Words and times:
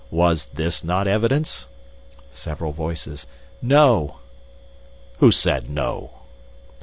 Was 0.09 0.47
this 0.47 0.83
not 0.83 1.05
evidence?' 1.05 1.67
(Several 2.31 2.71
voices, 2.71 3.27
'No.') 3.61 4.15
'Who 5.19 5.29
said 5.31 5.69
no?' 5.69 6.23